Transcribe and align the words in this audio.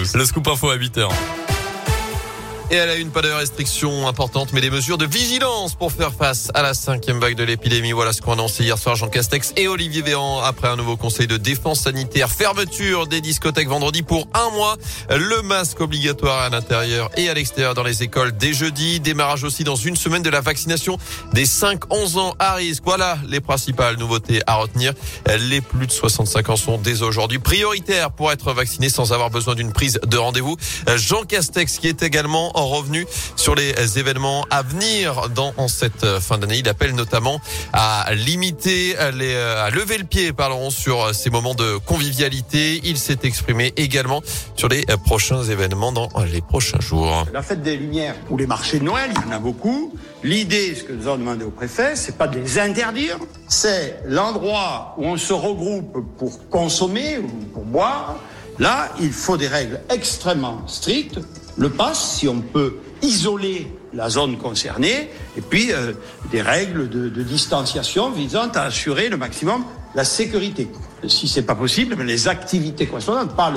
tous. 0.00 0.16
Le 0.16 0.24
scoop 0.24 0.46
info 0.48 0.70
à 0.70 0.76
8h. 0.76 1.08
Et 2.72 2.76
elle 2.76 2.88
a 2.88 2.94
une 2.94 3.10
pas 3.10 3.20
de 3.20 3.28
restrictions 3.28 4.06
importantes, 4.06 4.52
mais 4.52 4.60
des 4.60 4.70
mesures 4.70 4.96
de 4.96 5.04
vigilance 5.04 5.74
pour 5.74 5.90
faire 5.90 6.12
face 6.14 6.52
à 6.54 6.62
la 6.62 6.72
cinquième 6.72 7.18
vague 7.18 7.34
de 7.34 7.42
l'épidémie. 7.42 7.90
Voilà 7.90 8.12
ce 8.12 8.22
qu'ont 8.22 8.34
annoncé 8.34 8.62
hier 8.62 8.78
soir 8.78 8.94
Jean 8.94 9.08
Castex 9.08 9.54
et 9.56 9.66
Olivier 9.66 10.02
Véran 10.02 10.40
après 10.40 10.68
un 10.68 10.76
nouveau 10.76 10.96
conseil 10.96 11.26
de 11.26 11.36
défense 11.36 11.80
sanitaire. 11.80 12.30
Fermeture 12.30 13.08
des 13.08 13.20
discothèques 13.20 13.66
vendredi 13.66 14.02
pour 14.02 14.28
un 14.34 14.50
mois. 14.50 14.76
Le 15.10 15.42
masque 15.42 15.80
obligatoire 15.80 16.42
à 16.42 16.48
l'intérieur 16.48 17.10
et 17.16 17.28
à 17.28 17.34
l'extérieur 17.34 17.74
dans 17.74 17.82
les 17.82 18.04
écoles 18.04 18.36
dès 18.36 18.52
jeudi. 18.52 19.00
Démarrage 19.00 19.42
aussi 19.42 19.64
dans 19.64 19.74
une 19.74 19.96
semaine 19.96 20.22
de 20.22 20.30
la 20.30 20.40
vaccination 20.40 20.96
des 21.32 21.46
5-11 21.46 22.18
ans 22.20 22.36
à 22.38 22.54
risque. 22.54 22.84
Voilà 22.84 23.18
les 23.26 23.40
principales 23.40 23.96
nouveautés 23.96 24.42
à 24.46 24.54
retenir. 24.54 24.94
Les 25.26 25.60
plus 25.60 25.88
de 25.88 25.92
65 25.92 26.50
ans 26.50 26.56
sont 26.56 26.78
dès 26.78 27.02
aujourd'hui 27.02 27.40
prioritaires 27.40 28.12
pour 28.12 28.30
être 28.30 28.52
vaccinés 28.52 28.90
sans 28.90 29.12
avoir 29.12 29.30
besoin 29.30 29.56
d'une 29.56 29.72
prise 29.72 29.98
de 30.06 30.16
rendez-vous. 30.16 30.56
Jean 30.94 31.24
Castex 31.24 31.78
qui 31.78 31.88
est 31.88 32.04
également 32.04 32.59
revenu 32.66 33.06
sur 33.36 33.54
les 33.54 33.98
événements 33.98 34.46
à 34.50 34.62
venir 34.62 35.28
dans 35.34 35.54
cette 35.68 36.18
fin 36.20 36.38
d'année. 36.38 36.58
Il 36.58 36.68
appelle 36.68 36.94
notamment 36.94 37.40
à 37.72 38.12
limiter, 38.14 38.94
les, 39.14 39.34
à 39.36 39.70
lever 39.70 39.98
le 39.98 40.04
pied, 40.04 40.32
parlons 40.32 40.70
sur 40.70 41.14
ces 41.14 41.30
moments 41.30 41.54
de 41.54 41.78
convivialité. 41.78 42.80
Il 42.84 42.98
s'est 42.98 43.18
exprimé 43.22 43.72
également 43.76 44.22
sur 44.56 44.68
les 44.68 44.84
prochains 45.04 45.42
événements 45.44 45.92
dans 45.92 46.08
les 46.30 46.40
prochains 46.40 46.80
jours. 46.80 47.26
La 47.32 47.42
fête 47.42 47.62
des 47.62 47.76
Lumières 47.76 48.16
ou 48.30 48.36
les 48.36 48.46
marchés 48.46 48.78
de 48.78 48.84
Noël, 48.84 49.10
il 49.14 49.28
y 49.28 49.32
en 49.32 49.36
a 49.36 49.38
beaucoup. 49.38 49.94
L'idée, 50.22 50.74
ce 50.74 50.84
que 50.84 50.92
nous 50.92 51.06
avons 51.06 51.18
demandé 51.18 51.44
au 51.44 51.50
préfet, 51.50 51.96
c'est 51.96 52.16
pas 52.16 52.28
de 52.28 52.38
les 52.38 52.58
interdire, 52.58 53.16
c'est 53.48 54.00
l'endroit 54.06 54.94
où 54.98 55.06
on 55.06 55.16
se 55.16 55.32
regroupe 55.32 56.04
pour 56.18 56.48
consommer 56.48 57.18
ou 57.18 57.28
pour 57.52 57.64
boire. 57.64 58.16
Là, 58.58 58.90
il 59.00 59.12
faut 59.12 59.38
des 59.38 59.48
règles 59.48 59.80
extrêmement 59.88 60.66
strictes 60.66 61.18
le 61.60 61.68
pass, 61.68 62.16
si 62.16 62.26
on 62.26 62.40
peut 62.40 62.76
isoler 63.02 63.70
la 63.92 64.08
zone 64.08 64.38
concernée, 64.38 65.10
et 65.36 65.42
puis 65.42 65.72
euh, 65.72 65.92
des 66.30 66.40
règles 66.40 66.88
de, 66.88 67.22
distanciation 67.22 68.10
visant 68.10 68.48
à 68.54 68.62
assurer 68.62 69.10
le 69.10 69.18
maximum 69.18 69.64
la 69.94 70.04
sécurité. 70.04 70.68
Si 71.06 71.28
c'est 71.28 71.42
pas 71.42 71.54
possible, 71.54 72.02
les 72.02 72.28
activités 72.28 72.86
correspondantes, 72.86 73.36
pas 73.36 73.52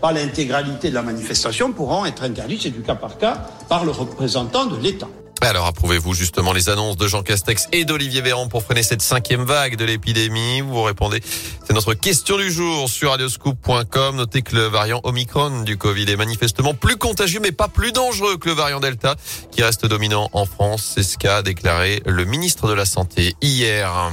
pas 0.00 0.12
l'intégralité 0.12 0.90
de 0.90 0.94
la 0.94 1.02
manifestation, 1.02 1.72
pourront 1.72 2.04
être 2.04 2.22
interdites, 2.22 2.62
c'est 2.62 2.70
du 2.70 2.82
cas 2.82 2.94
par 2.94 3.18
cas, 3.18 3.48
par 3.68 3.84
le 3.84 3.90
représentant 3.90 4.66
de 4.66 4.76
l'État. 4.76 5.08
Alors 5.40 5.66
approuvez-vous 5.66 6.14
justement 6.14 6.52
les 6.52 6.68
annonces 6.68 6.96
de 6.96 7.06
Jean 7.06 7.22
Castex 7.22 7.68
et 7.72 7.84
d'Olivier 7.84 8.20
Véran 8.20 8.48
pour 8.48 8.62
freiner 8.62 8.82
cette 8.82 9.02
cinquième 9.02 9.44
vague 9.44 9.76
de 9.76 9.84
l'épidémie? 9.84 10.60
Vous 10.60 10.82
répondez, 10.82 11.22
c'est 11.64 11.72
notre 11.72 11.94
question 11.94 12.36
du 12.36 12.50
jour 12.50 12.88
sur 12.88 13.10
radioscoop.com. 13.10 14.16
Notez 14.16 14.42
que 14.42 14.56
le 14.56 14.64
variant 14.64 15.00
Omicron 15.04 15.62
du 15.62 15.76
Covid 15.76 16.10
est 16.10 16.16
manifestement 16.16 16.74
plus 16.74 16.96
contagieux 16.96 17.40
mais 17.40 17.52
pas 17.52 17.68
plus 17.68 17.92
dangereux 17.92 18.36
que 18.36 18.48
le 18.48 18.54
variant 18.54 18.80
Delta 18.80 19.16
qui 19.52 19.62
reste 19.62 19.86
dominant 19.86 20.28
en 20.32 20.44
France. 20.44 20.92
C'est 20.94 21.02
ce 21.02 21.16
qu'a 21.16 21.42
déclaré 21.42 22.02
le 22.04 22.24
ministre 22.24 22.68
de 22.68 22.74
la 22.74 22.84
Santé 22.84 23.34
hier. 23.40 24.10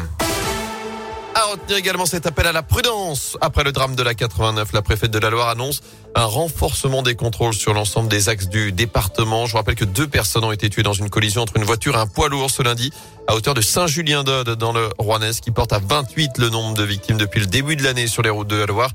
Retenir 1.51 1.77
également 1.77 2.05
cet 2.05 2.25
appel 2.25 2.47
à 2.47 2.51
la 2.51 2.63
prudence. 2.63 3.37
Après 3.39 3.63
le 3.63 3.71
drame 3.71 3.95
de 3.95 4.01
la 4.03 4.15
89, 4.15 4.73
la 4.73 4.81
préfète 4.81 5.11
de 5.11 5.19
la 5.19 5.29
Loire 5.29 5.49
annonce 5.49 5.81
un 6.15 6.25
renforcement 6.25 7.03
des 7.03 7.15
contrôles 7.15 7.53
sur 7.53 7.73
l'ensemble 7.73 8.09
des 8.09 8.29
axes 8.29 8.49
du 8.49 8.71
département. 8.71 9.45
Je 9.45 9.55
rappelle 9.55 9.75
que 9.75 9.85
deux 9.85 10.07
personnes 10.07 10.43
ont 10.43 10.51
été 10.51 10.69
tuées 10.69 10.83
dans 10.83 10.93
une 10.93 11.09
collision 11.09 11.43
entre 11.43 11.57
une 11.57 11.63
voiture 11.63 11.95
et 11.95 11.99
un 11.99 12.07
poids 12.07 12.29
lourd 12.29 12.49
ce 12.49 12.63
lundi 12.63 12.91
à 13.27 13.35
hauteur 13.35 13.53
de 13.53 13.61
Saint-Julien-d'Aude 13.61 14.55
dans 14.55 14.73
le 14.73 14.89
Rouennais, 14.97 15.31
qui 15.41 15.51
porte 15.51 15.73
à 15.73 15.79
28 15.79 16.37
le 16.39 16.49
nombre 16.49 16.75
de 16.75 16.83
victimes 16.83 17.17
depuis 17.17 17.39
le 17.39 17.47
début 17.47 17.75
de 17.75 17.83
l'année 17.83 18.07
sur 18.07 18.21
les 18.21 18.29
routes 18.29 18.47
de 18.47 18.55
la 18.55 18.65
Loire. 18.65 18.91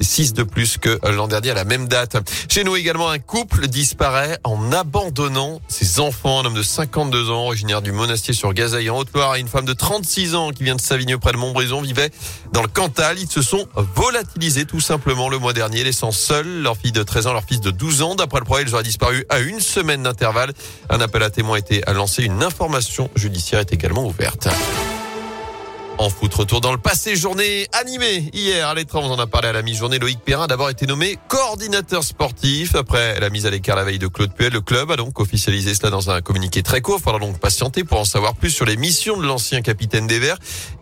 6 0.00 0.32
de 0.32 0.42
plus 0.42 0.78
que 0.78 0.98
l'an 1.10 1.28
dernier 1.28 1.50
à 1.50 1.54
la 1.54 1.64
même 1.64 1.88
date. 1.88 2.16
Chez 2.48 2.64
nous 2.64 2.76
également, 2.76 3.08
un 3.08 3.18
couple 3.18 3.68
disparaît 3.68 4.38
en 4.44 4.72
abandonnant 4.72 5.60
ses 5.68 6.00
enfants. 6.00 6.40
Un 6.40 6.46
homme 6.46 6.54
de 6.54 6.62
52 6.62 7.30
ans, 7.30 7.46
originaire 7.46 7.82
du 7.82 7.92
Monastier 7.92 8.34
sur 8.34 8.52
Gazaille 8.52 8.90
en 8.90 8.98
Haute-Loire 8.98 9.36
et 9.36 9.40
une 9.40 9.48
femme 9.48 9.64
de 9.64 9.72
36 9.72 10.34
ans 10.34 10.50
qui 10.50 10.64
vient 10.64 10.76
de 10.76 10.80
Savigny 10.80 11.16
près 11.16 11.32
de 11.32 11.36
Montbrison 11.36 11.80
vivait 11.80 12.10
dans 12.52 12.62
le 12.62 12.68
Cantal. 12.68 13.18
Ils 13.18 13.30
se 13.30 13.42
sont 13.42 13.66
volatilisés 13.94 14.64
tout 14.64 14.80
simplement 14.80 15.28
le 15.28 15.38
mois 15.38 15.52
dernier, 15.52 15.84
laissant 15.84 16.12
seuls 16.12 16.62
leur 16.62 16.76
fille 16.76 16.92
de 16.92 17.02
13 17.02 17.26
ans, 17.26 17.32
leur 17.32 17.44
fils 17.44 17.60
de 17.60 17.70
12 17.70 18.02
ans. 18.02 18.14
D'après 18.14 18.40
le 18.40 18.44
progrès, 18.44 18.64
ils 18.64 18.74
auraient 18.74 18.82
disparu 18.82 19.24
à 19.28 19.40
une 19.40 19.60
semaine 19.60 20.02
d'intervalle. 20.02 20.52
Un 20.90 21.00
appel 21.00 21.22
à 21.22 21.30
témoins 21.30 21.56
a 21.56 21.58
été 21.58 21.82
lancé. 21.92 22.24
Une 22.24 22.42
information 22.42 23.10
judiciaire 23.16 23.60
est 23.60 23.72
également 23.72 24.04
ouverte. 24.06 24.48
En 25.96 26.10
foot, 26.10 26.34
retour 26.34 26.60
dans 26.60 26.72
le 26.72 26.78
passé, 26.78 27.14
journée 27.14 27.68
animée. 27.72 28.28
Hier, 28.32 28.66
à 28.66 28.74
l'étrange, 28.74 29.04
on 29.06 29.12
en 29.12 29.18
a 29.18 29.28
parlé 29.28 29.48
à 29.48 29.52
la 29.52 29.62
mi-journée. 29.62 30.00
Loïc 30.00 30.18
Perrin 30.18 30.44
a 30.44 30.46
d'abord 30.48 30.68
été 30.68 30.86
nommé 30.86 31.18
coordinateur 31.28 32.02
sportif. 32.02 32.74
Après 32.74 33.20
la 33.20 33.30
mise 33.30 33.46
à 33.46 33.50
l'écart 33.50 33.76
la 33.76 33.84
veille 33.84 34.00
de 34.00 34.08
Claude 34.08 34.34
Puel, 34.34 34.52
le 34.52 34.60
club 34.60 34.90
a 34.90 34.96
donc 34.96 35.20
officialisé 35.20 35.72
cela 35.72 35.90
dans 35.90 36.10
un 36.10 36.20
communiqué 36.20 36.64
très 36.64 36.80
court. 36.80 36.96
Il 36.98 37.02
faudra 37.04 37.20
donc 37.20 37.38
patienter 37.38 37.84
pour 37.84 38.00
en 38.00 38.04
savoir 38.04 38.34
plus 38.34 38.50
sur 38.50 38.64
les 38.64 38.76
missions 38.76 39.16
de 39.16 39.24
l'ancien 39.24 39.62
capitaine 39.62 40.08
des 40.08 40.18
Verts. 40.18 40.38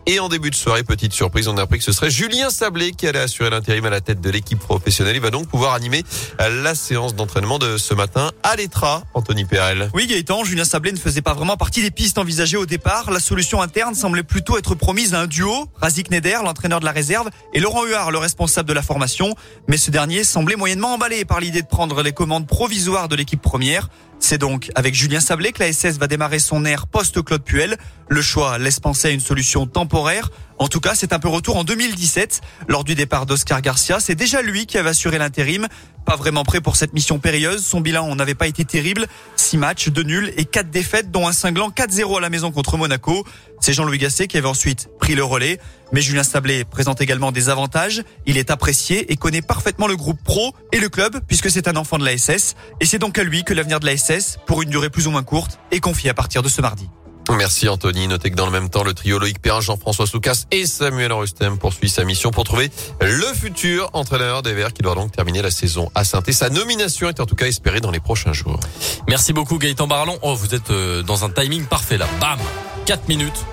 Et 0.07 0.19
en 0.19 0.29
début 0.29 0.49
de 0.49 0.55
soirée, 0.55 0.83
petite 0.83 1.13
surprise, 1.13 1.47
on 1.47 1.57
a 1.57 1.61
appris 1.61 1.77
que 1.77 1.85
ce 1.85 1.93
serait 1.93 2.09
Julien 2.09 2.49
Sablé 2.49 2.91
qui 2.91 3.07
allait 3.07 3.19
assurer 3.19 3.51
l'intérim 3.51 3.85
à 3.85 3.89
la 3.91 4.01
tête 4.01 4.19
de 4.19 4.29
l'équipe 4.31 4.59
professionnelle. 4.59 5.15
Il 5.15 5.21
va 5.21 5.29
donc 5.29 5.47
pouvoir 5.47 5.73
animer 5.73 6.03
la 6.39 6.75
séance 6.75 7.15
d'entraînement 7.15 7.59
de 7.59 7.77
ce 7.77 7.93
matin 7.93 8.31
à 8.41 8.55
l'Etra. 8.55 9.03
Anthony 9.13 9.45
Perel. 9.45 9.91
Oui, 9.93 10.07
Gaëtan, 10.07 10.43
Julien 10.43 10.65
Sablé 10.65 10.91
ne 10.91 10.97
faisait 10.97 11.21
pas 11.21 11.33
vraiment 11.33 11.55
partie 11.55 11.83
des 11.83 11.91
pistes 11.91 12.17
envisagées 12.17 12.57
au 12.57 12.65
départ. 12.65 13.11
La 13.11 13.19
solution 13.19 13.61
interne 13.61 13.93
semblait 13.93 14.23
plutôt 14.23 14.57
être 14.57 14.75
promise 14.75 15.02
un 15.11 15.27
duo, 15.27 15.67
Razik 15.75 16.09
Neder, 16.09 16.39
l'entraîneur 16.43 16.79
de 16.79 16.85
la 16.85 16.91
réserve, 16.91 17.29
et 17.53 17.59
Laurent 17.59 17.85
Huard, 17.85 18.11
le 18.11 18.17
responsable 18.17 18.67
de 18.69 18.73
la 18.73 18.81
formation. 18.81 19.35
Mais 19.67 19.77
ce 19.77 19.91
dernier 19.91 20.23
semblait 20.23 20.55
moyennement 20.55 20.93
emballé 20.93 21.25
par 21.25 21.41
l'idée 21.41 21.61
de 21.61 21.67
prendre 21.67 22.01
les 22.01 22.13
commandes 22.13 22.47
provisoires 22.47 23.09
de 23.09 23.15
l'équipe 23.15 23.41
première. 23.41 23.89
C'est 24.19 24.37
donc 24.37 24.71
avec 24.75 24.95
Julien 24.95 25.19
Sablé 25.19 25.51
que 25.51 25.59
la 25.59 25.73
SS 25.73 25.97
va 25.97 26.07
démarrer 26.07 26.39
son 26.39 26.63
ère 26.63 26.87
post-Claude 26.87 27.43
Puel. 27.43 27.77
Le 28.07 28.21
choix 28.21 28.57
laisse 28.57 28.79
penser 28.79 29.09
à 29.09 29.11
une 29.11 29.19
solution 29.19 29.65
temporaire. 29.65 30.29
En 30.63 30.69
tout 30.69 30.79
cas, 30.79 30.95
c'est 30.95 31.11
un 31.11 31.19
peu 31.19 31.27
retour 31.27 31.57
en 31.57 31.65
2017. 31.65 32.39
Lors 32.69 32.85
du 32.85 32.95
départ 32.95 33.25
d'Oscar 33.25 33.61
Garcia, 33.61 33.99
c'est 33.99 34.15
déjà 34.15 34.41
lui 34.41 34.65
qui 34.65 34.77
avait 34.77 34.91
assuré 34.91 35.17
l'intérim. 35.17 35.67
Pas 36.05 36.15
vraiment 36.15 36.45
prêt 36.45 36.61
pour 36.61 36.77
cette 36.77 36.93
mission 36.93 37.19
périlleuse. 37.19 37.65
Son 37.65 37.81
bilan 37.81 38.15
n'avait 38.15 38.33
pas 38.33 38.47
été 38.47 38.63
terrible. 38.63 39.07
Six 39.35 39.57
matchs, 39.57 39.89
deux 39.89 40.03
nuls 40.03 40.31
et 40.37 40.45
quatre 40.45 40.69
défaites, 40.69 41.11
dont 41.11 41.27
un 41.27 41.33
cinglant 41.33 41.69
4-0 41.69 42.17
à 42.17 42.21
la 42.21 42.29
maison 42.29 42.53
contre 42.53 42.77
Monaco. 42.77 43.25
C'est 43.59 43.73
Jean-Louis 43.73 43.97
Gasset 43.97 44.29
qui 44.29 44.37
avait 44.37 44.47
ensuite 44.47 44.87
pris 45.01 45.15
le 45.15 45.25
relais. 45.25 45.59
Mais 45.91 45.99
Julien 45.99 46.23
Sablé 46.23 46.63
présente 46.63 47.01
également 47.01 47.33
des 47.33 47.49
avantages. 47.49 48.01
Il 48.25 48.37
est 48.37 48.49
apprécié 48.49 49.11
et 49.11 49.17
connaît 49.17 49.41
parfaitement 49.41 49.87
le 49.87 49.97
groupe 49.97 50.23
pro 50.23 50.55
et 50.71 50.79
le 50.79 50.87
club 50.87 51.19
puisque 51.27 51.51
c'est 51.51 51.67
un 51.67 51.75
enfant 51.75 51.97
de 51.97 52.05
la 52.05 52.17
SS. 52.17 52.55
Et 52.79 52.85
c'est 52.85 52.99
donc 52.99 53.19
à 53.19 53.25
lui 53.25 53.43
que 53.43 53.53
l'avenir 53.53 53.81
de 53.81 53.85
la 53.85 53.97
SS, 53.97 54.37
pour 54.47 54.61
une 54.61 54.69
durée 54.69 54.89
plus 54.89 55.07
ou 55.07 55.11
moins 55.11 55.23
courte, 55.23 55.59
est 55.71 55.81
confié 55.81 56.09
à 56.09 56.13
partir 56.13 56.41
de 56.41 56.47
ce 56.47 56.61
mardi. 56.61 56.87
Merci 57.31 57.69
Anthony. 57.69 58.07
Notez 58.07 58.31
que 58.31 58.35
dans 58.35 58.45
le 58.45 58.51
même 58.51 58.69
temps, 58.69 58.83
le 58.83 58.93
trio 58.93 59.17
Loïc 59.17 59.39
Perrin, 59.39 59.61
Jean-François 59.61 60.07
Soucas 60.07 60.45
et 60.51 60.65
Samuel 60.65 61.13
Rustem 61.13 61.57
poursuit 61.57 61.89
sa 61.89 62.03
mission 62.03 62.31
pour 62.31 62.43
trouver 62.43 62.69
le 63.01 63.33
futur 63.33 63.89
entraîneur 63.93 64.41
des 64.41 64.53
Verts 64.53 64.73
qui 64.73 64.81
doit 64.81 64.95
donc 64.95 65.11
terminer 65.11 65.41
la 65.41 65.51
saison 65.51 65.89
à 65.95 66.03
saint 66.03 66.21
Sa 66.31 66.49
nomination 66.49 67.09
est 67.09 67.19
en 67.19 67.25
tout 67.25 67.35
cas 67.35 67.47
espérée 67.47 67.79
dans 67.79 67.91
les 67.91 67.99
prochains 67.99 68.33
jours. 68.33 68.59
Merci 69.07 69.33
beaucoup 69.33 69.57
Gaëtan 69.57 69.87
Barlon. 69.87 70.17
Oh, 70.21 70.35
vous 70.35 70.53
êtes 70.53 70.69
euh, 70.69 71.01
dans 71.01 71.23
un 71.25 71.29
timing 71.29 71.65
parfait 71.65 71.97
là. 71.97 72.07
Bam 72.19 72.39
4 72.85 73.07
minutes. 73.07 73.45